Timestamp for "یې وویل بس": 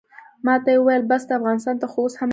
0.73-1.23